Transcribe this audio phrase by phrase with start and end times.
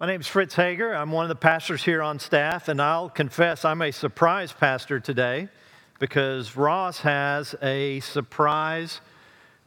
[0.00, 0.94] My name is Fritz Hager.
[0.94, 4.98] I'm one of the pastors here on staff, and I'll confess I'm a surprise pastor
[4.98, 5.50] today
[5.98, 9.02] because Ross has a surprise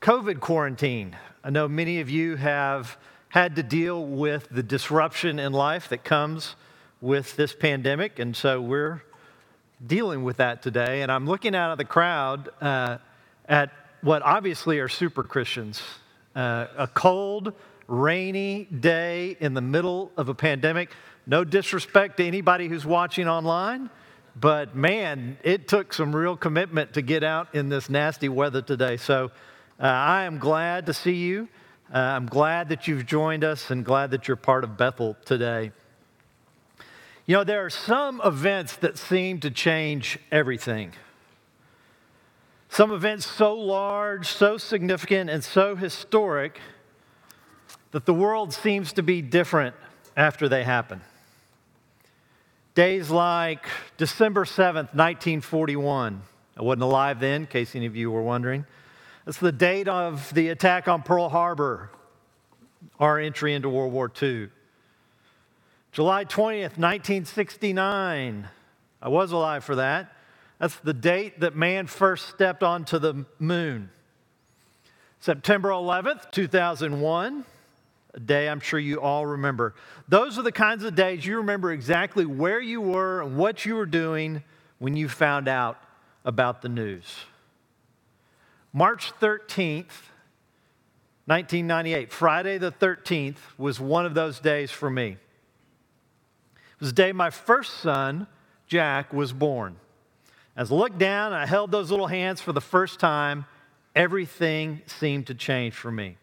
[0.02, 1.16] COVID quarantine.
[1.44, 2.98] I know many of you have
[3.30, 6.56] had to deal with the disruption in life that comes
[7.00, 9.04] with this pandemic, and so we're
[9.86, 11.04] dealing with that today.
[11.04, 12.98] And I'm looking out of the crowd uh,
[13.48, 13.70] at
[14.02, 15.84] what obviously are super Christians.
[16.36, 17.54] Uh, a cold,
[17.88, 20.92] rainy day in the middle of a pandemic.
[21.26, 23.90] No disrespect to anybody who's watching online,
[24.36, 28.98] but man, it took some real commitment to get out in this nasty weather today.
[28.98, 29.32] So
[29.80, 31.48] uh, I am glad to see you.
[31.94, 35.72] Uh, I'm glad that you've joined us and glad that you're part of Bethel today.
[37.26, 40.92] You know, there are some events that seem to change everything.
[42.68, 46.60] Some events so large, so significant, and so historic
[47.94, 49.76] that the world seems to be different
[50.18, 51.00] after they happen.
[52.74, 53.68] Days like
[53.98, 56.24] December 7th, 1941.
[56.58, 58.66] I wasn't alive then, in case any of you were wondering.
[59.28, 61.92] It's the date of the attack on Pearl Harbor,
[63.00, 64.50] our entry into World War II.
[65.92, 68.48] July 20th, 1969.
[69.04, 70.12] I was alive for that.
[70.58, 73.92] That's the date that man first stepped onto the moon.
[75.20, 77.53] September 11th, 2001 a
[78.20, 79.74] day I'm sure you all remember.
[80.08, 83.76] Those are the kinds of days you remember exactly where you were and what you
[83.76, 84.44] were doing
[84.80, 85.78] when you found out
[86.26, 87.26] about the news.
[88.72, 90.10] March 13th,
[91.26, 95.12] 1998, Friday the 13th, was one of those days for me.
[95.12, 98.28] It was the day my first son,
[98.68, 99.78] Jack, was born.
[100.56, 103.46] As I looked down, I held those little hands for the first time.
[103.96, 106.18] Everything seemed to change for me.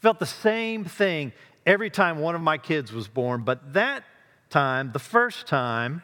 [0.00, 1.32] Felt the same thing
[1.66, 4.04] every time one of my kids was born, but that
[4.48, 6.02] time, the first time,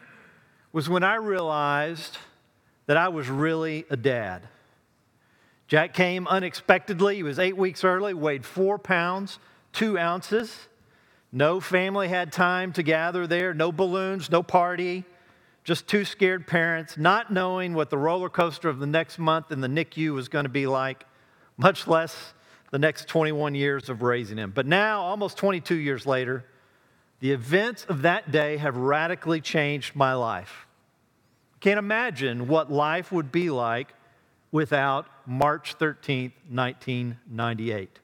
[0.71, 2.17] was when I realized
[2.85, 4.47] that I was really a dad.
[5.67, 7.15] Jack came unexpectedly.
[7.15, 9.39] He was eight weeks early, weighed four pounds,
[9.73, 10.67] two ounces.
[11.31, 15.03] No family had time to gather there, no balloons, no party,
[15.63, 19.61] just two scared parents, not knowing what the roller coaster of the next month in
[19.61, 21.05] the NICU was going to be like,
[21.57, 22.34] much less
[22.75, 24.51] the next 21 years of raising him.
[24.53, 26.43] But now, almost 22 years later,
[27.21, 30.67] the events of that day have radically changed my life.
[31.61, 33.93] Can't imagine what life would be like
[34.51, 37.97] without March 13th, 1998.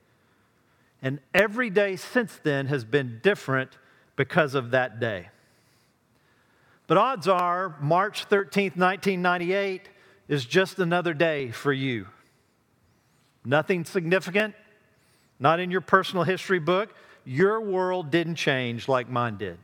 [1.02, 3.78] And every day since then has been different
[4.16, 5.28] because of that day.
[6.88, 9.90] But odds are, March 13th, 1998
[10.30, 12.08] is just another day for you.
[13.44, 14.54] Nothing significant,
[15.42, 16.96] not in your personal history book.
[17.26, 19.58] Your world didn't change like mine did.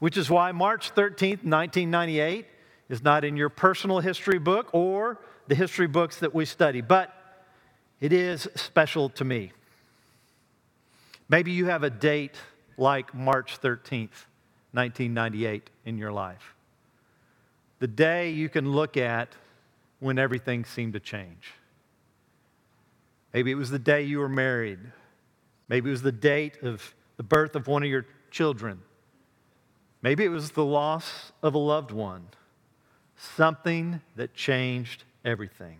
[0.00, 2.46] Which is why March 13th, 1998
[2.88, 7.14] is not in your personal history book or the history books that we study, but
[8.00, 9.52] it is special to me.
[11.28, 12.34] Maybe you have a date
[12.76, 14.26] like March 13th,
[14.72, 16.54] 1998 in your life.
[17.78, 19.28] The day you can look at
[20.00, 21.52] when everything seemed to change.
[23.32, 24.78] Maybe it was the day you were married.
[25.68, 28.82] Maybe it was the date of the birth of one of your children.
[30.02, 32.26] Maybe it was the loss of a loved one.
[33.16, 35.78] Something that changed everything.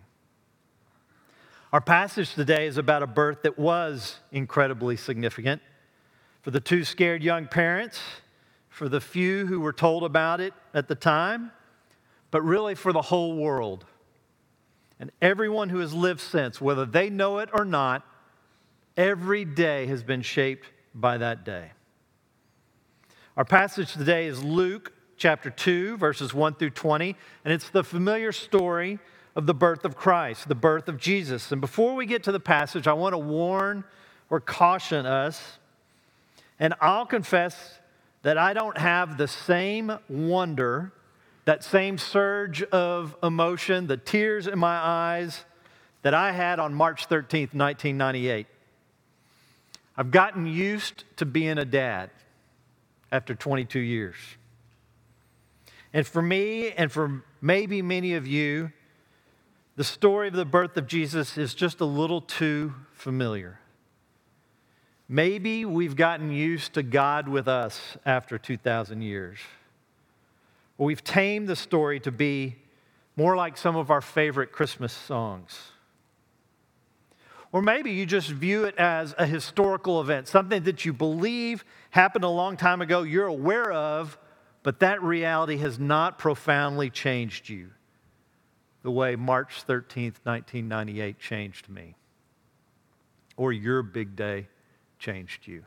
[1.71, 5.61] Our passage today is about a birth that was incredibly significant
[6.41, 7.99] for the two scared young parents,
[8.69, 11.51] for the few who were told about it at the time,
[12.31, 13.85] but really for the whole world
[15.03, 18.07] and everyone who has lived since, whether they know it or not,
[18.95, 20.65] every day has been shaped
[20.95, 21.71] by that day.
[23.35, 28.31] Our passage today is Luke chapter 2, verses 1 through 20, and it's the familiar
[28.31, 28.97] story
[29.35, 31.51] of the birth of Christ, the birth of Jesus.
[31.51, 33.83] And before we get to the passage, I want to warn
[34.29, 35.57] or caution us,
[36.61, 37.77] and I'll confess
[38.21, 40.93] that I don't have the same wonder
[41.45, 45.43] that same surge of emotion, the tears in my eyes
[46.01, 48.47] that I had on March 13th, 1998.
[49.95, 52.09] I've gotten used to being a dad
[53.11, 54.15] after 22 years.
[55.93, 58.71] And for me, and for maybe many of you,
[59.75, 63.59] the story of the birth of Jesus is just a little too familiar.
[65.07, 69.37] Maybe we've gotten used to God with us after 2,000 years.
[70.77, 72.55] Well, we've tamed the story to be
[73.15, 75.57] more like some of our favorite Christmas songs.
[77.51, 82.25] Or maybe you just view it as a historical event, something that you believe happened
[82.25, 84.17] a long time ago, you're aware of,
[84.63, 87.69] but that reality has not profoundly changed you
[88.81, 91.95] the way March 13th, 1998 changed me,
[93.37, 94.47] or your big day
[94.99, 95.63] changed you.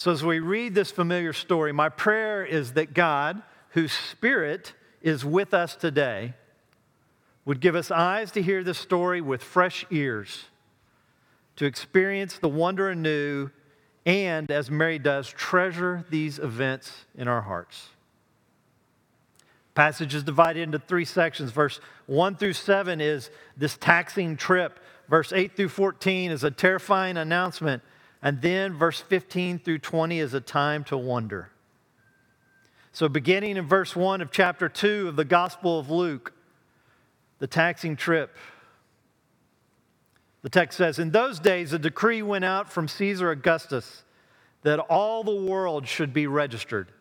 [0.00, 3.42] So, as we read this familiar story, my prayer is that God,
[3.72, 6.32] whose Spirit is with us today,
[7.44, 10.46] would give us eyes to hear this story with fresh ears,
[11.56, 13.50] to experience the wonder anew,
[14.06, 17.90] and, as Mary does, treasure these events in our hearts.
[19.74, 21.50] Passage is divided into three sections.
[21.50, 24.80] Verse 1 through 7 is this taxing trip.
[25.10, 27.82] Verse 8 through 14 is a terrifying announcement.
[28.22, 31.50] And then verse 15 through 20 is a time to wonder.
[32.92, 36.32] So, beginning in verse 1 of chapter 2 of the Gospel of Luke,
[37.38, 38.36] the taxing trip.
[40.42, 44.04] The text says In those days, a decree went out from Caesar Augustus
[44.62, 46.92] that all the world should be registered.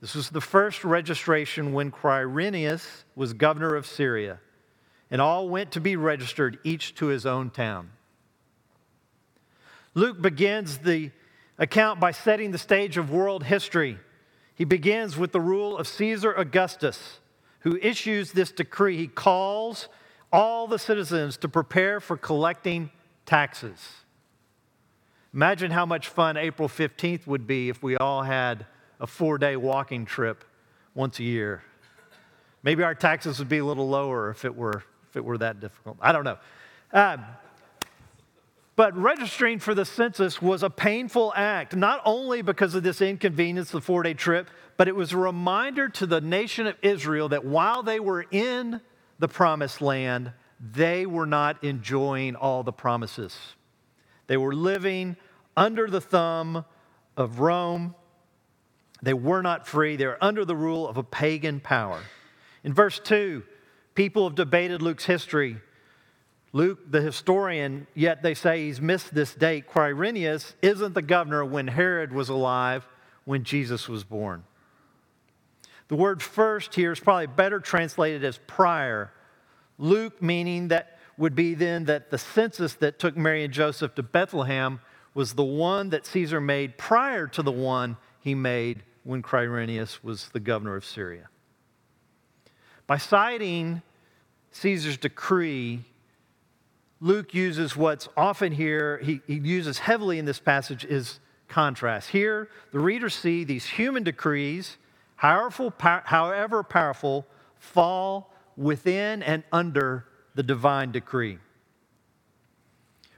[0.00, 4.40] This was the first registration when Quirinius was governor of Syria,
[5.10, 7.90] and all went to be registered, each to his own town.
[9.94, 11.10] Luke begins the
[11.58, 13.98] account by setting the stage of world history.
[14.54, 17.20] He begins with the rule of Caesar Augustus,
[17.60, 18.96] who issues this decree.
[18.96, 19.88] He calls
[20.32, 22.90] all the citizens to prepare for collecting
[23.26, 23.78] taxes.
[25.34, 28.66] Imagine how much fun April 15th would be if we all had
[29.00, 30.44] a four day walking trip
[30.94, 31.62] once a year.
[32.62, 35.60] Maybe our taxes would be a little lower if it were, if it were that
[35.60, 35.96] difficult.
[36.00, 36.38] I don't know.
[36.92, 37.24] Um,
[38.74, 43.70] but registering for the census was a painful act, not only because of this inconvenience,
[43.70, 47.44] the four day trip, but it was a reminder to the nation of Israel that
[47.44, 48.80] while they were in
[49.18, 53.36] the promised land, they were not enjoying all the promises.
[54.26, 55.16] They were living
[55.56, 56.64] under the thumb
[57.16, 57.94] of Rome.
[59.02, 59.96] They were not free.
[59.96, 62.00] They were under the rule of a pagan power.
[62.64, 63.42] In verse 2,
[63.94, 65.58] people have debated Luke's history
[66.52, 69.66] Luke, the historian, yet they say he's missed this date.
[69.66, 72.86] Quirinius isn't the governor when Herod was alive,
[73.24, 74.44] when Jesus was born.
[75.88, 79.10] The word first here is probably better translated as prior.
[79.78, 84.02] Luke, meaning that would be then that the census that took Mary and Joseph to
[84.02, 84.80] Bethlehem
[85.14, 90.28] was the one that Caesar made prior to the one he made when Quirinius was
[90.30, 91.28] the governor of Syria.
[92.86, 93.82] By citing
[94.52, 95.84] Caesar's decree,
[97.02, 101.18] Luke uses what's often here, he, he uses heavily in this passage, is
[101.48, 102.10] contrast.
[102.10, 104.76] Here, the readers see these human decrees,
[105.16, 107.26] powerful, however powerful,
[107.58, 110.06] fall within and under
[110.36, 111.38] the divine decree,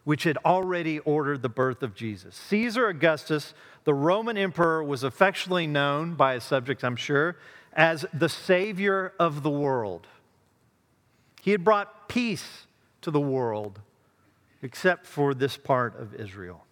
[0.05, 2.35] which had already ordered the birth of Jesus.
[2.35, 3.53] Caesar Augustus,
[3.85, 7.37] the Roman emperor, was affectionately known by his subjects, I'm sure,
[7.75, 10.07] as the savior of the world.
[11.43, 12.67] He had brought peace
[13.05, 13.81] to the world
[14.63, 16.65] except for this part of Israel.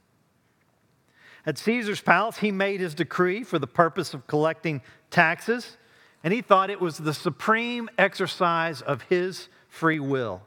[1.44, 4.80] At Caesar's palace, he made his decree for the purpose of collecting
[5.10, 5.76] taxes,
[6.24, 10.42] and he thought it was the supreme exercise of his free will,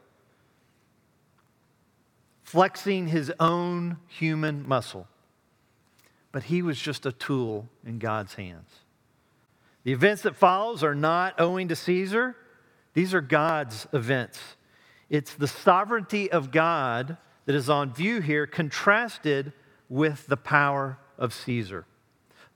[2.42, 5.06] flexing his own human muscle.
[6.32, 8.70] But he was just a tool in God's hands.
[9.84, 12.36] The events that follows are not owing to Caesar.
[12.94, 14.40] These are God's events.
[15.08, 19.52] It's the sovereignty of God that is on view here, contrasted
[19.88, 21.86] with the power of Caesar.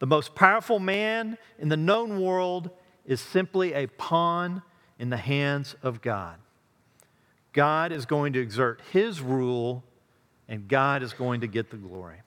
[0.00, 2.70] The most powerful man in the known world
[3.06, 4.62] is simply a pawn
[4.98, 6.36] in the hands of God.
[7.52, 9.84] God is going to exert his rule,
[10.48, 12.18] and God is going to get the glory.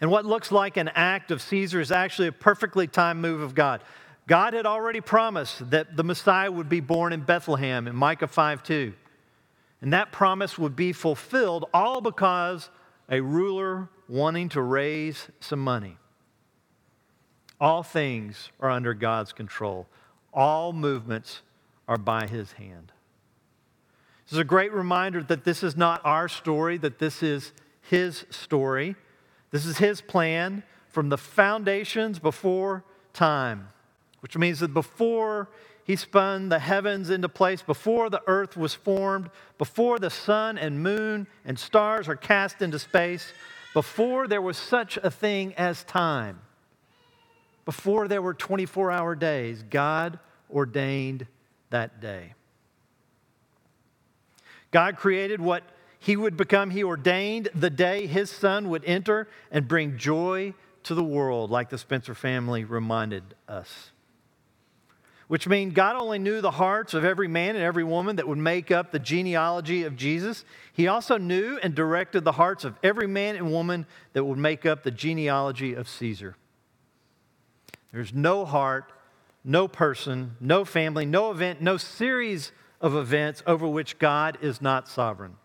[0.00, 3.54] And what looks like an act of Caesar is actually a perfectly timed move of
[3.54, 3.82] God.
[4.28, 8.62] God had already promised that the Messiah would be born in Bethlehem in Micah 5
[8.62, 8.92] 2.
[9.80, 12.68] And that promise would be fulfilled all because
[13.08, 15.96] a ruler wanting to raise some money.
[17.58, 19.86] All things are under God's control,
[20.32, 21.40] all movements
[21.88, 22.92] are by his hand.
[24.26, 28.26] This is a great reminder that this is not our story, that this is his
[28.28, 28.94] story.
[29.52, 33.68] This is his plan from the foundations before time
[34.20, 35.48] which means that before
[35.84, 40.82] he spun the heavens into place, before the earth was formed, before the sun and
[40.82, 43.32] moon and stars are cast into space,
[43.72, 46.40] before there was such a thing as time,
[47.64, 50.18] before there were 24 hour days, God
[50.50, 51.26] ordained
[51.70, 52.34] that day.
[54.70, 55.62] God created what
[55.98, 56.70] he would become.
[56.70, 61.70] He ordained the day his son would enter and bring joy to the world, like
[61.70, 63.90] the Spencer family reminded us.
[65.28, 68.38] Which means God only knew the hearts of every man and every woman that would
[68.38, 70.44] make up the genealogy of Jesus.
[70.72, 74.64] He also knew and directed the hearts of every man and woman that would make
[74.64, 76.36] up the genealogy of Caesar.
[77.92, 78.90] There's no heart,
[79.44, 84.88] no person, no family, no event, no series of events over which God is not
[84.88, 85.36] sovereign.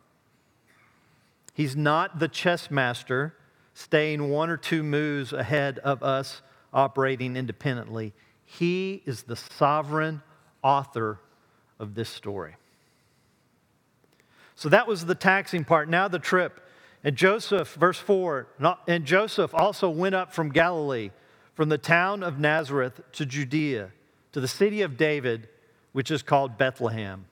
[1.53, 3.35] He's not the chess master
[3.73, 6.41] staying one or two moves ahead of us
[6.73, 8.13] operating independently.
[8.59, 10.21] He is the sovereign
[10.61, 11.19] author
[11.79, 12.55] of this story.
[14.55, 15.89] So that was the taxing part.
[15.89, 16.59] Now the trip.
[17.03, 18.47] And Joseph, verse 4,
[18.87, 21.11] and Joseph also went up from Galilee,
[21.53, 23.91] from the town of Nazareth to Judea,
[24.31, 25.49] to the city of David,
[25.91, 27.25] which is called Bethlehem,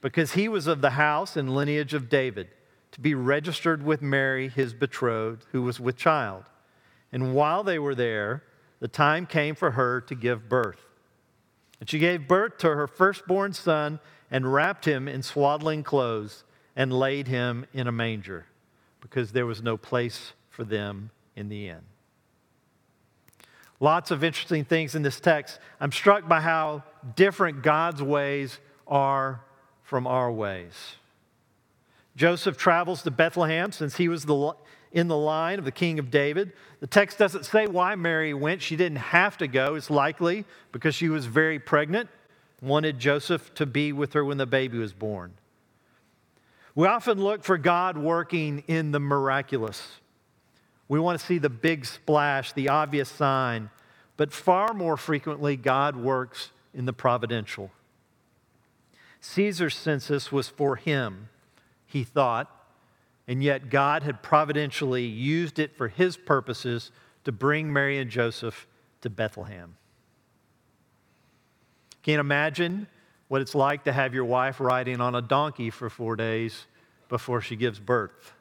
[0.00, 2.48] because he was of the house and lineage of David
[2.92, 6.44] to be registered with Mary, his betrothed, who was with child.
[7.12, 8.42] And while they were there,
[8.86, 10.78] the time came for her to give birth.
[11.80, 13.98] And she gave birth to her firstborn son
[14.30, 16.44] and wrapped him in swaddling clothes
[16.76, 18.46] and laid him in a manger
[19.00, 21.80] because there was no place for them in the inn.
[23.80, 25.58] Lots of interesting things in this text.
[25.80, 26.84] I'm struck by how
[27.16, 29.40] different God's ways are
[29.82, 30.94] from our ways.
[32.14, 34.54] Joseph travels to Bethlehem since he was the,
[34.96, 36.52] in the line of the king of David.
[36.80, 38.62] The text doesn't say why Mary went.
[38.62, 39.74] She didn't have to go.
[39.74, 42.08] It's likely because she was very pregnant,
[42.62, 45.34] wanted Joseph to be with her when the baby was born.
[46.74, 49.86] We often look for God working in the miraculous.
[50.88, 53.68] We want to see the big splash, the obvious sign,
[54.16, 57.70] but far more frequently, God works in the providential.
[59.20, 61.28] Caesar's census was for him
[61.86, 62.55] he thought,
[63.28, 66.90] and yet God had providentially used it for his purposes
[67.24, 68.66] to bring Mary and Joseph
[69.00, 69.76] to Bethlehem.
[72.02, 72.86] Can you imagine
[73.28, 76.66] what it's like to have your wife riding on a donkey for four days
[77.08, 78.32] before she gives birth?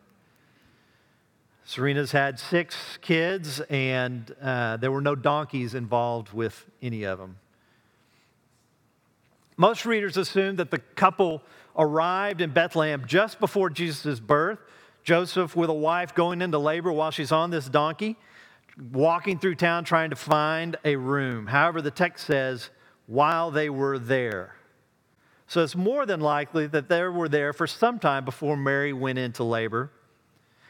[1.68, 7.38] Serena's had six kids, and uh, there were no donkeys involved with any of them.
[9.58, 11.42] Most readers assume that the couple
[11.78, 14.60] arrived in Bethlehem just before Jesus' birth.
[15.04, 18.16] Joseph, with a wife, going into labor while she's on this donkey,
[18.92, 21.48] walking through town trying to find a room.
[21.48, 22.70] However, the text says,
[23.08, 24.56] while they were there.
[25.48, 29.20] So it's more than likely that they were there for some time before Mary went
[29.20, 29.92] into labor.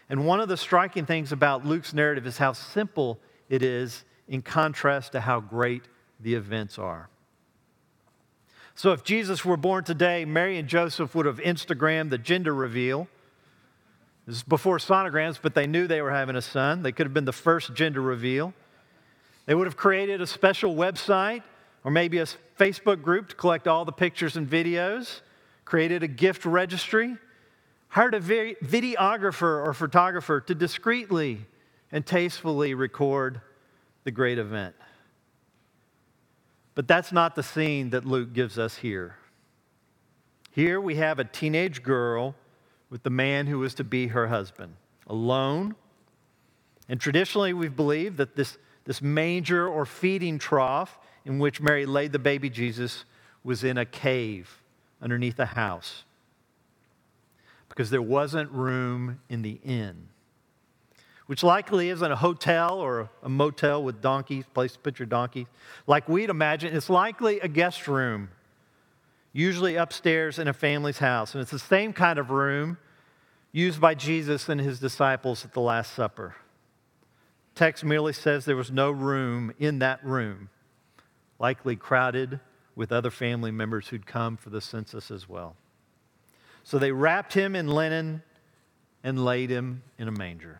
[0.09, 3.19] And one of the striking things about Luke's narrative is how simple
[3.49, 5.83] it is in contrast to how great
[6.19, 7.09] the events are.
[8.75, 13.07] So if Jesus were born today, Mary and Joseph would have Instagrammed the gender reveal.
[14.27, 16.83] This is before sonograms, but they knew they were having a son.
[16.83, 18.53] They could have been the first gender reveal.
[19.45, 21.43] They would have created a special website
[21.85, 22.25] or maybe a
[22.59, 25.21] Facebook group to collect all the pictures and videos,
[25.63, 27.15] created a gift registry,
[27.87, 31.45] hired a videographer or photographer to discreetly
[31.93, 33.39] and tastefully record
[34.03, 34.75] the great event.
[36.75, 39.15] But that's not the scene that Luke gives us here.
[40.51, 42.35] Here we have a teenage girl
[42.89, 44.75] with the man who is to be her husband,
[45.07, 45.75] alone.
[46.87, 52.11] And traditionally, we've believed that this, this manger or feeding trough in which Mary laid
[52.11, 53.05] the baby Jesus
[53.43, 54.61] was in a cave
[55.01, 56.03] underneath a house
[57.69, 60.07] because there wasn't room in the inn
[61.27, 65.47] which likely isn't a hotel or a motel with donkeys, place to put your donkeys.
[65.87, 68.29] Like we'd imagine, it's likely a guest room,
[69.33, 71.33] usually upstairs in a family's house.
[71.33, 72.77] And it's the same kind of room
[73.51, 76.35] used by Jesus and his disciples at the Last Supper.
[77.55, 80.49] Text merely says there was no room in that room,
[81.39, 82.39] likely crowded
[82.75, 85.55] with other family members who'd come for the census as well.
[86.63, 88.23] So they wrapped him in linen
[89.03, 90.59] and laid him in a manger.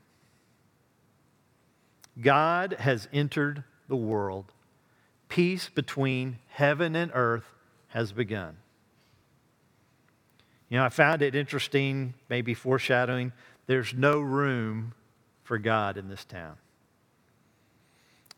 [2.22, 4.51] God has entered the world.
[5.27, 7.45] Peace between heaven and earth
[7.88, 8.57] has begun.
[10.69, 13.34] You know, I found it interesting, maybe foreshadowing,
[13.67, 14.93] there's no room
[15.43, 16.57] for God in this town.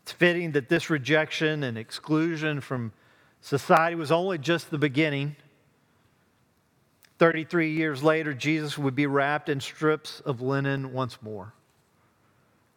[0.02, 2.92] It's fitting that this rejection and exclusion from
[3.40, 5.36] society was only just the beginning.
[7.18, 11.52] 33 years later, Jesus would be wrapped in strips of linen once more.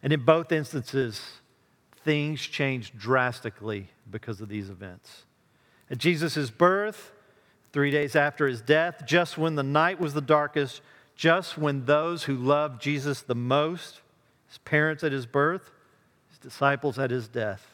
[0.02, 1.20] And in both instances,
[2.04, 5.24] things changed drastically because of these events.
[5.90, 7.12] At Jesus' birth,
[7.72, 10.82] Three days after his death, just when the night was the darkest,
[11.16, 14.02] just when those who loved Jesus the most,
[14.46, 15.70] his parents at his birth,
[16.28, 17.66] his disciples at his death,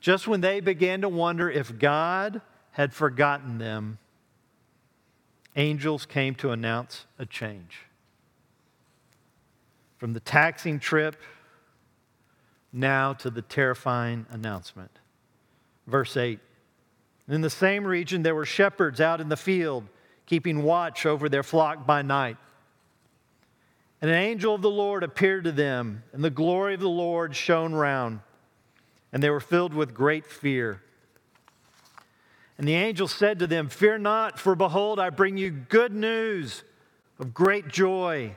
[0.00, 2.40] just when they began to wonder if God
[2.72, 3.98] had forgotten them,
[5.56, 7.80] angels came to announce a change.
[10.00, 11.14] From the taxing trip
[12.72, 14.98] now to the terrifying announcement.
[15.86, 16.40] Verse 8
[17.28, 19.84] In the same region, there were shepherds out in the field,
[20.24, 22.38] keeping watch over their flock by night.
[24.00, 27.36] And an angel of the Lord appeared to them, and the glory of the Lord
[27.36, 28.20] shone round,
[29.12, 30.80] and they were filled with great fear.
[32.56, 36.64] And the angel said to them, Fear not, for behold, I bring you good news
[37.18, 38.36] of great joy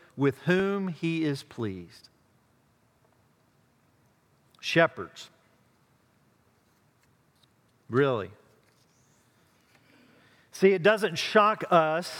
[0.15, 2.09] with whom he is pleased.
[4.59, 5.29] Shepherds.
[7.89, 8.31] Really.
[10.51, 12.13] See, it doesn't shock us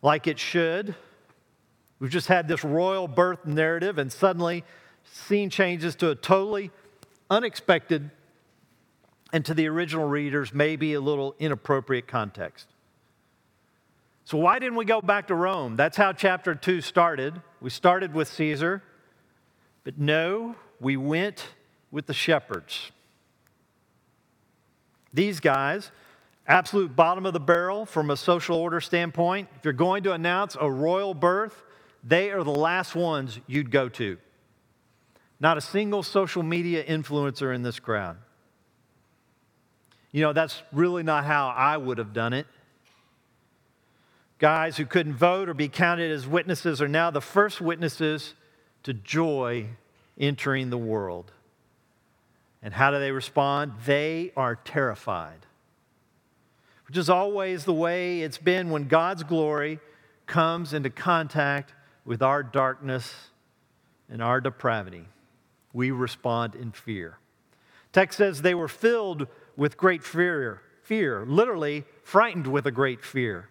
[0.00, 0.94] like it should.
[1.98, 4.64] We've just had this royal birth narrative, and suddenly,
[5.04, 6.70] scene changes to a totally
[7.30, 8.10] unexpected
[9.32, 12.71] and to the original readers, maybe a little inappropriate context.
[14.24, 15.76] So, why didn't we go back to Rome?
[15.76, 17.40] That's how chapter 2 started.
[17.60, 18.82] We started with Caesar,
[19.84, 21.48] but no, we went
[21.90, 22.92] with the shepherds.
[25.12, 25.90] These guys,
[26.46, 30.56] absolute bottom of the barrel from a social order standpoint, if you're going to announce
[30.58, 31.62] a royal birth,
[32.02, 34.18] they are the last ones you'd go to.
[35.38, 38.16] Not a single social media influencer in this crowd.
[40.12, 42.46] You know, that's really not how I would have done it.
[44.42, 48.34] Guys who couldn't vote or be counted as witnesses are now the first witnesses
[48.82, 49.68] to joy
[50.18, 51.30] entering the world.
[52.60, 53.74] And how do they respond?
[53.86, 55.46] They are terrified,
[56.88, 59.78] which is always the way it's been when God's glory
[60.26, 61.72] comes into contact
[62.04, 63.14] with our darkness
[64.10, 65.04] and our depravity.
[65.72, 67.18] We respond in fear.
[67.92, 73.48] Text says they were filled with great fear, fear, literally frightened with a great fear.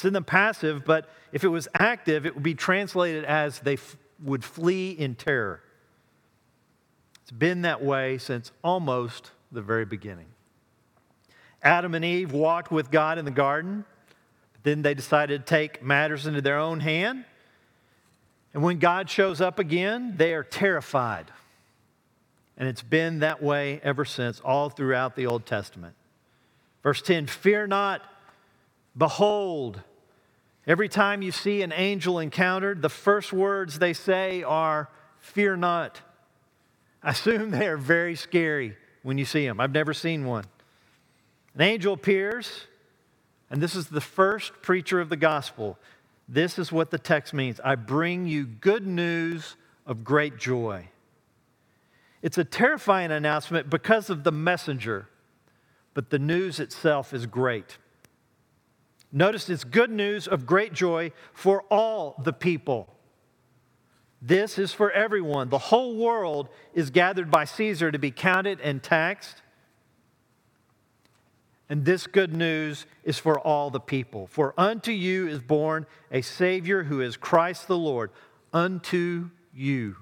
[0.00, 3.74] It's in the passive, but if it was active, it would be translated as they
[3.74, 5.60] f- would flee in terror.
[7.20, 10.28] It's been that way since almost the very beginning.
[11.62, 13.84] Adam and Eve walked with God in the garden,
[14.54, 17.26] but then they decided to take matters into their own hand.
[18.54, 21.30] And when God shows up again, they are terrified.
[22.56, 25.94] And it's been that way ever since, all throughout the Old Testament.
[26.82, 28.00] Verse 10 Fear not,
[28.96, 29.82] behold.
[30.70, 36.00] Every time you see an angel encountered, the first words they say are, Fear not.
[37.02, 39.58] I assume they are very scary when you see them.
[39.58, 40.44] I've never seen one.
[41.56, 42.68] An angel appears,
[43.50, 45.76] and this is the first preacher of the gospel.
[46.28, 49.56] This is what the text means I bring you good news
[49.86, 50.88] of great joy.
[52.22, 55.08] It's a terrifying announcement because of the messenger,
[55.94, 57.78] but the news itself is great.
[59.12, 62.94] Notice it's good news of great joy for all the people.
[64.22, 65.48] This is for everyone.
[65.48, 69.42] The whole world is gathered by Caesar to be counted and taxed.
[71.68, 74.26] And this good news is for all the people.
[74.26, 78.10] For unto you is born a Savior who is Christ the Lord.
[78.52, 79.96] Unto you.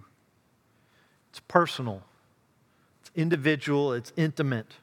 [1.31, 2.03] It's personal,
[3.01, 4.75] it's individual, it's intimate.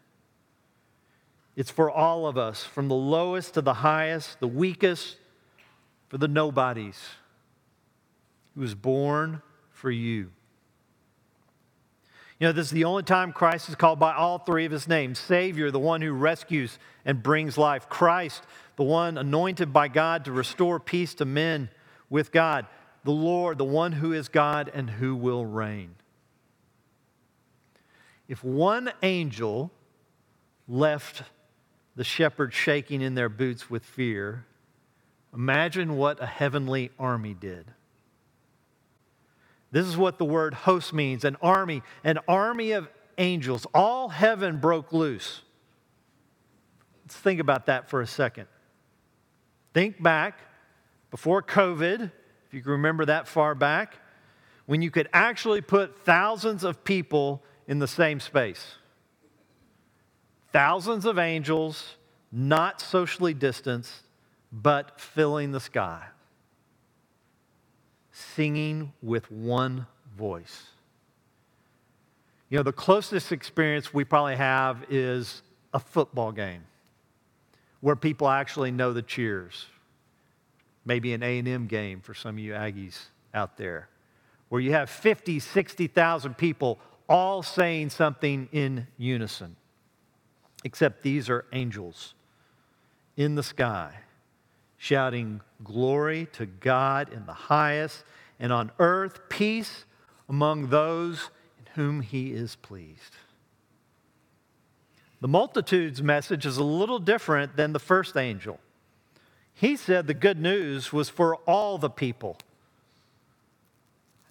[1.55, 5.17] It's for all of us, from the lowest to the highest, the weakest,
[6.09, 6.99] for the nobodies.
[8.53, 9.41] He was born
[9.71, 10.31] for you.
[12.39, 14.87] You know, this is the only time Christ is called by all three of his
[14.87, 18.43] names Savior, the one who rescues and brings life, Christ,
[18.75, 21.69] the one anointed by God to restore peace to men
[22.09, 22.65] with God,
[23.05, 25.95] the Lord, the one who is God and who will reign.
[28.27, 29.71] If one angel
[30.67, 31.23] left
[31.95, 34.45] the shepherds shaking in their boots with fear,
[35.33, 37.65] imagine what a heavenly army did.
[39.71, 43.65] This is what the word host means an army, an army of angels.
[43.73, 45.41] All heaven broke loose.
[47.03, 48.47] Let's think about that for a second.
[49.73, 50.39] Think back
[51.11, 52.01] before COVID,
[52.47, 53.97] if you can remember that far back,
[54.65, 58.77] when you could actually put thousands of people in the same space.
[60.55, 61.97] Thousands of angels,
[62.31, 63.91] not socially distanced,
[64.53, 66.01] but filling the sky,
[68.13, 69.85] singing with one
[70.17, 70.67] voice.
[72.47, 75.41] You know, the closest experience we probably have is
[75.73, 76.63] a football game
[77.81, 79.65] where people actually know the cheers.
[80.85, 82.97] Maybe an A&M game for some of you Aggies
[83.33, 83.89] out there,
[84.47, 89.57] where you have 50, 60,000 people all saying something in unison.
[90.65, 92.15] Except these are angels
[93.15, 93.99] in the sky
[94.77, 98.03] shouting glory to God in the highest
[98.39, 99.85] and on earth peace
[100.27, 103.15] among those in whom he is pleased.
[105.21, 108.59] The multitude's message is a little different than the first angel.
[109.53, 112.37] He said the good news was for all the people.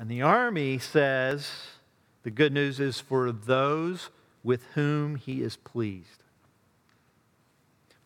[0.00, 1.48] And the army says
[2.24, 4.10] the good news is for those
[4.42, 6.23] with whom he is pleased.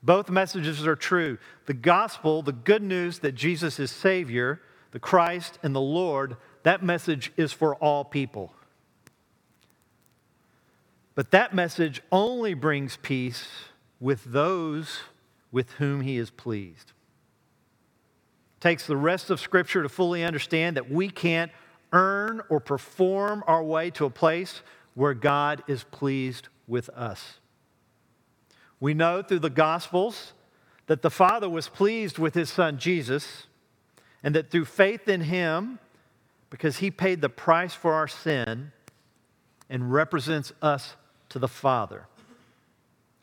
[0.02, 1.38] Both messages are true.
[1.66, 4.60] The gospel, the good news that Jesus is Savior,
[4.92, 8.52] the Christ and the Lord, that message is for all people.
[11.14, 13.48] But that message only brings peace
[13.98, 15.00] with those
[15.50, 16.92] with whom he is pleased.
[18.56, 21.50] It takes the rest of Scripture to fully understand that we can't
[21.92, 24.62] earn or perform our way to a place
[24.94, 27.38] where God is pleased with us.
[28.80, 30.32] We know through the Gospels
[30.86, 33.46] that the Father was pleased with his Son Jesus,
[34.22, 35.78] and that through faith in him,
[36.50, 38.72] because he paid the price for our sin
[39.68, 40.96] and represents us
[41.28, 42.06] to the Father.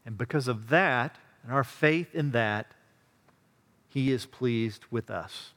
[0.05, 2.67] And because of that, and our faith in that,
[3.87, 5.51] he is pleased with us.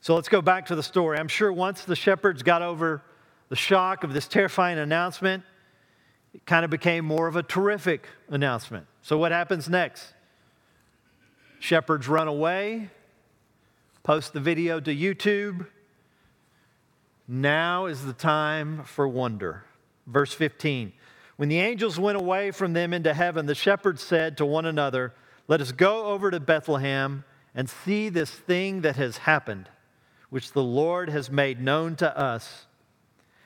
[0.00, 1.18] So let's go back to the story.
[1.18, 3.02] I'm sure once the shepherds got over
[3.48, 5.42] the shock of this terrifying announcement,
[6.34, 8.86] it kind of became more of a terrific announcement.
[9.02, 10.12] So, what happens next?
[11.60, 12.90] Shepherds run away,
[14.02, 15.66] post the video to YouTube.
[17.26, 19.64] Now is the time for wonder.
[20.06, 20.92] Verse 15
[21.36, 25.14] When the angels went away from them into heaven, the shepherds said to one another,
[25.46, 29.68] Let us go over to Bethlehem and see this thing that has happened,
[30.28, 32.66] which the Lord has made known to us.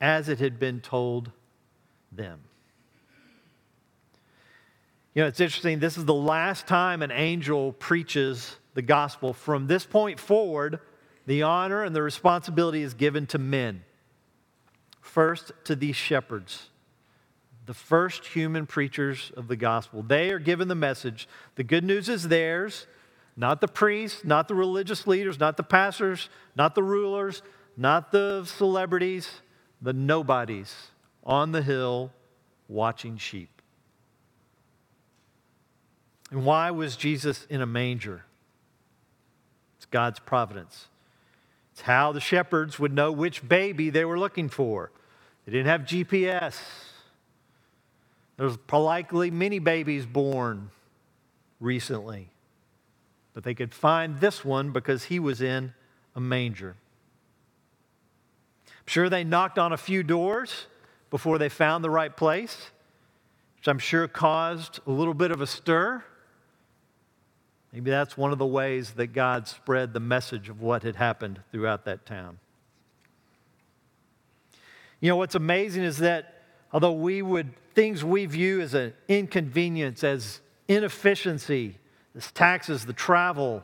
[0.00, 1.30] as it had been told
[2.12, 2.40] them.
[5.14, 5.80] You know, it's interesting.
[5.80, 9.32] This is the last time an angel preaches the gospel.
[9.32, 10.78] From this point forward,
[11.26, 13.82] the honor and the responsibility is given to men.
[15.00, 16.68] First, to these shepherds,
[17.66, 20.02] the first human preachers of the gospel.
[20.02, 21.28] They are given the message.
[21.56, 22.86] The good news is theirs,
[23.36, 27.42] not the priests, not the religious leaders, not the pastors, not the rulers,
[27.76, 29.28] not the celebrities
[29.80, 30.74] the nobodies
[31.24, 32.10] on the hill
[32.68, 33.50] watching sheep.
[36.30, 38.24] And why was Jesus in a manger?
[39.76, 40.88] It's God's providence.
[41.72, 44.90] It's how the shepherds would know which baby they were looking for.
[45.46, 46.58] They didn't have GPS.
[48.36, 50.70] There was likely many babies born
[51.60, 52.30] recently,
[53.32, 55.72] but they could find this one because he was in
[56.14, 56.76] a manger.
[58.88, 60.66] Sure, they knocked on a few doors
[61.10, 62.70] before they found the right place,
[63.58, 66.02] which I'm sure caused a little bit of a stir.
[67.70, 71.42] Maybe that's one of the ways that God spread the message of what had happened
[71.52, 72.38] throughout that town.
[75.00, 80.02] You know, what's amazing is that although we would, things we view as an inconvenience,
[80.02, 81.76] as inefficiency,
[82.16, 83.62] as taxes, the travel,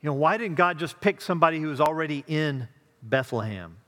[0.00, 2.68] you know, why didn't God just pick somebody who was already in
[3.02, 3.78] Bethlehem?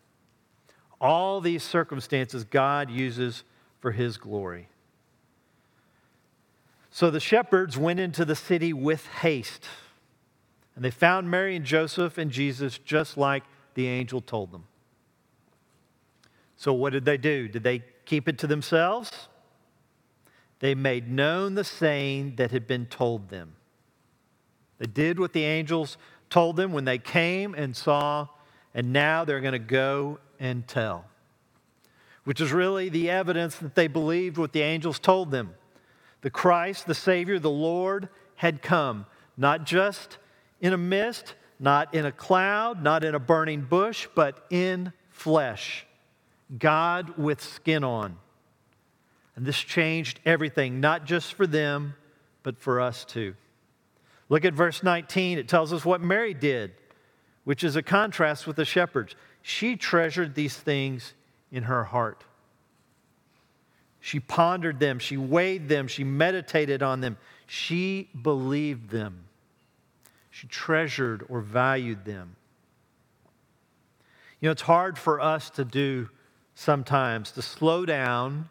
[1.01, 3.45] All these circumstances God uses
[3.81, 4.69] for his glory.
[6.91, 9.67] So the shepherds went into the city with haste,
[10.75, 14.65] and they found Mary and Joseph and Jesus just like the angel told them.
[16.57, 17.49] So, what did they do?
[17.49, 19.29] Did they keep it to themselves?
[20.61, 23.55] they made known the saying that had been told them.
[24.79, 25.97] They did what the angels
[26.29, 28.29] told them when they came and saw,
[28.75, 31.05] and now they're going to go and tell,
[32.25, 35.55] which is really the evidence that they believed what the angels told them.
[36.23, 40.19] The Christ, the Savior, the Lord had come, not just
[40.61, 45.87] in a mist, not in a cloud, not in a burning bush, but in flesh.
[46.59, 48.17] God with skin on.
[49.37, 51.95] And this changed everything, not just for them,
[52.43, 53.35] but for us too.
[54.29, 55.39] Look at verse 19.
[55.39, 56.73] It tells us what Mary did,
[57.45, 59.15] which is a contrast with the shepherds.
[59.43, 61.15] She treasured these things
[61.51, 62.25] in her heart.
[64.01, 69.25] She pondered them, she weighed them, she meditated on them, she believed them,
[70.31, 72.37] she treasured or valued them.
[74.41, 76.09] You know, it's hard for us to do
[76.55, 78.49] sometimes to slow down,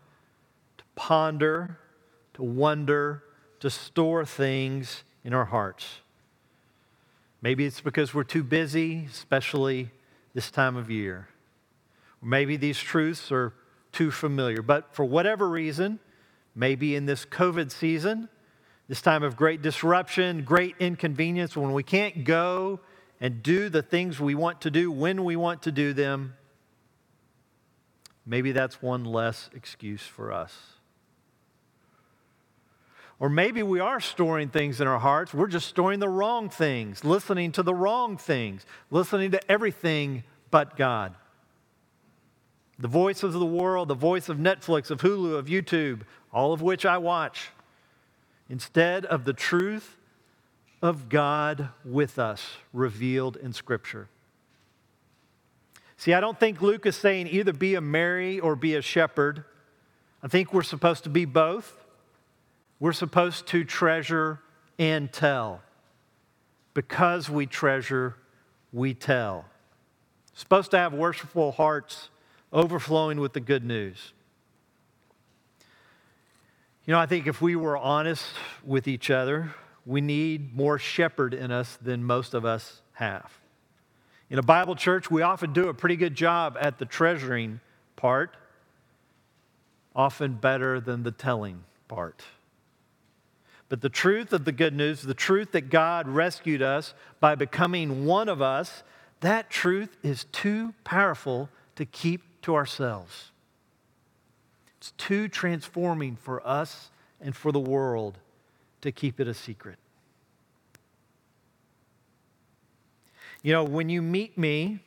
[0.78, 1.80] to ponder,
[2.36, 3.24] to wonder,
[3.60, 6.00] to store things in our hearts.
[7.42, 9.90] Maybe it's because we're too busy, especially
[10.34, 11.28] this time of year.
[12.22, 13.54] maybe these truths are
[13.92, 14.62] too familiar.
[14.62, 16.00] But for whatever reason,
[16.54, 18.28] maybe in this COVID season,
[18.88, 22.82] this time of great disruption, great inconvenience, when we can't go
[23.22, 26.34] and do the things we want to do when we want to do them,
[28.26, 30.79] maybe that's one less excuse for us.
[33.20, 35.34] Or maybe we are storing things in our hearts.
[35.34, 40.78] We're just storing the wrong things, listening to the wrong things, listening to everything but
[40.78, 41.16] God.
[42.78, 46.02] The voice of the world, the voice of Netflix, of Hulu, of YouTube,
[46.32, 47.50] all of which I watch,
[48.50, 49.98] instead of the truth
[50.82, 54.08] of God with us revealed in Scripture.
[55.98, 59.44] See, I don't think Luke is saying either be a Mary or be a shepherd.
[60.24, 61.79] I think we're supposed to be both.
[62.80, 64.40] We're supposed to treasure
[64.78, 65.62] and tell.
[66.74, 68.16] Because we treasure,
[68.72, 69.46] we tell.
[70.34, 72.10] Supposed to have worshipful hearts
[72.54, 74.14] overflowing with the good news.
[76.86, 78.26] You know, I think if we were honest
[78.64, 79.54] with each other,
[79.86, 83.32] we need more shepherd in us than most of us have.
[84.30, 87.60] In a Bible church, we often do a pretty good job at the treasuring
[87.96, 88.38] part,
[89.96, 92.24] often better than the telling part.
[93.70, 98.06] But the truth of the good news, the truth that God rescued us by becoming
[98.06, 98.84] one of us,
[99.22, 103.32] that truth is too powerful to keep to ourselves.
[104.78, 106.90] It's too transforming for us
[107.22, 108.18] and for the world
[108.82, 109.78] to keep it a secret.
[113.44, 114.80] You know, when you meet me,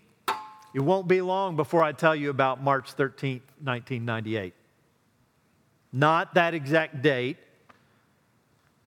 [0.75, 4.55] it won't be long before I tell you about March 13th, 1998.
[5.92, 7.37] Not that exact date,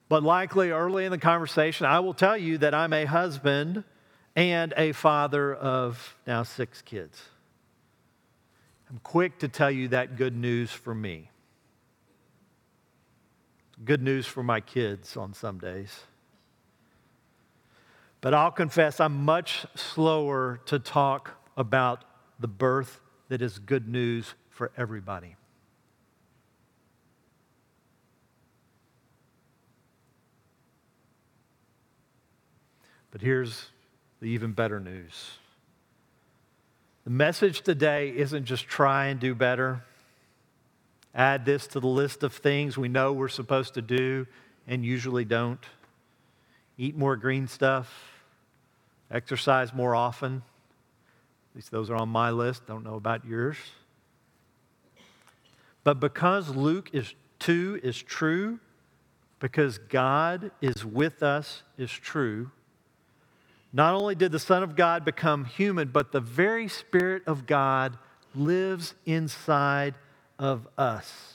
[0.08, 3.84] but likely early in the conversation, I will tell you that I'm a husband
[4.36, 7.22] and a father of now six kids.
[8.90, 11.32] I'm quick to tell you that good news for me.
[13.84, 16.02] Good news for my kids on some days.
[18.22, 22.04] But I'll confess, I'm much slower to talk about
[22.40, 25.36] the birth that is good news for everybody.
[33.16, 33.68] But here's
[34.20, 35.38] the even better news.
[37.06, 39.86] The message today isn't just try and do better,
[41.14, 44.28] add this to the list of things we know we're supposed to do
[44.68, 45.64] and usually don't.
[46.78, 47.90] Eat more green stuff,
[49.10, 50.44] exercise more often.
[51.54, 52.68] At least those are on my list.
[52.68, 53.56] Don't know about yours.
[55.86, 58.60] But because Luke is 2 is true,
[59.40, 62.52] because God is with us is true,
[63.76, 67.98] not only did the Son of God become human, but the very Spirit of God
[68.34, 69.96] lives inside
[70.40, 71.34] of us.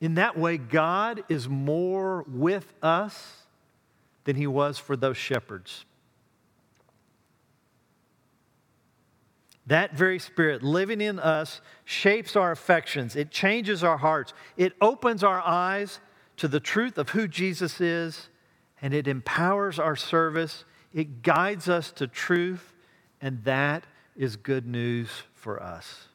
[0.00, 3.42] In that way, God is more with us
[4.24, 5.84] than he was for those shepherds.
[9.66, 15.22] That very Spirit living in us shapes our affections, it changes our hearts, it opens
[15.22, 16.00] our eyes
[16.38, 18.30] to the truth of who Jesus is
[18.80, 20.64] and it empowers our service.
[20.92, 22.74] It guides us to truth,
[23.20, 23.84] and that
[24.16, 26.08] is good news for us.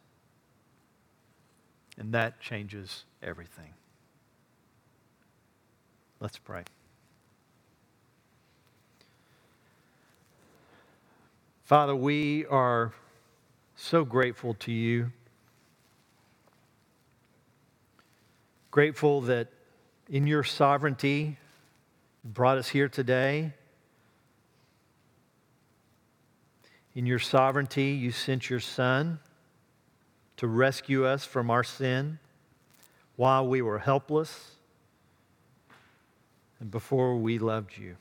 [1.98, 3.74] And that changes everything.
[6.20, 6.64] Let's pray.
[11.64, 12.94] Father, we are
[13.76, 15.12] so grateful to you
[18.74, 19.50] Grateful that
[20.10, 21.38] in your sovereignty,
[22.24, 23.52] brought us here today.
[26.96, 29.20] In your sovereignty, you sent your Son
[30.38, 32.20] to rescue us from our sin
[33.16, 34.52] while we were helpless
[36.60, 37.98] and before we loved you.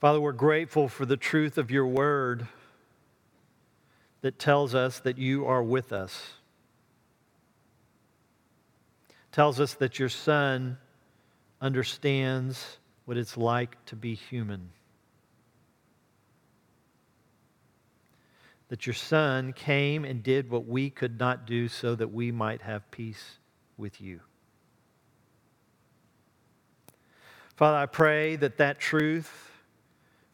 [0.00, 2.46] Father, we're grateful for the truth of your word
[4.20, 6.34] that tells us that you are with us.
[9.34, 10.78] Tells us that your son
[11.60, 14.70] understands what it's like to be human.
[18.68, 22.62] That your son came and did what we could not do so that we might
[22.62, 23.38] have peace
[23.76, 24.20] with you.
[27.56, 29.50] Father, I pray that that truth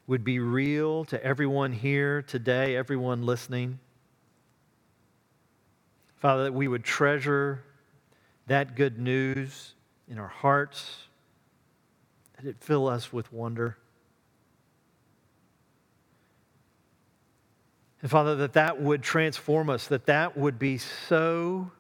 [0.07, 3.79] would be real to everyone here today, everyone listening.
[6.17, 7.65] Father, that we would treasure
[8.51, 9.75] that good news
[10.09, 11.05] in our hearts,
[12.35, 13.79] that it fill us with wonder.
[18.03, 21.71] And Father, that that would transform us, that that would be so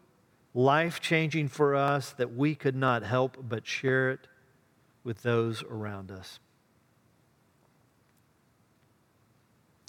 [0.54, 4.28] life changing for us that we could not help but share it
[5.02, 6.38] with those around us.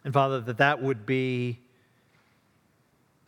[0.04, 1.60] And Father, that that would be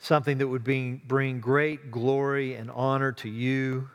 [0.04, 3.90] something that would bring great glory and honor to you.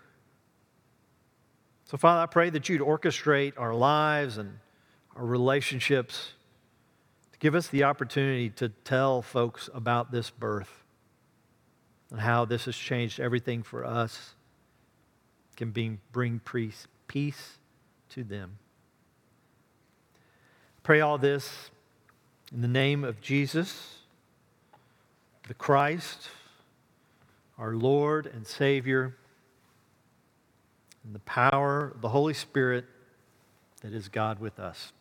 [1.84, 4.58] So, Father, I pray that you'd orchestrate our lives and
[5.14, 6.32] our relationships
[7.32, 10.82] to give us the opportunity to tell folks about this birth
[12.10, 14.34] and how this has changed everything for us,
[15.56, 17.58] can be, bring peace, peace
[18.08, 18.56] to them.
[20.82, 21.70] Pray all this
[22.50, 23.97] in the name of Jesus,
[25.48, 26.28] the Christ,
[27.58, 29.16] our Lord and Savior,
[31.02, 32.84] and the power of the Holy Spirit
[33.80, 34.92] that is God with us.